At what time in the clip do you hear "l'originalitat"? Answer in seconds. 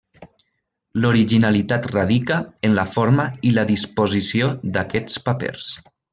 1.03-1.85